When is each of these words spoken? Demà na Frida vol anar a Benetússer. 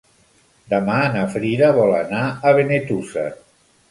Demà 0.73 0.95
na 1.17 1.25
Frida 1.33 1.69
vol 1.77 1.93
anar 1.99 2.23
a 2.31 2.55
Benetússer. 2.61 3.29